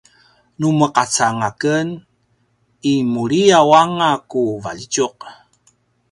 nu 0.59 0.67
meqaca 0.79 1.23
anga 1.29 1.49
ken 1.61 1.87
i 2.91 2.93
meliyaw 3.13 3.69
anga 3.81 4.09
ku 4.31 4.41
valjitjuq 4.63 5.17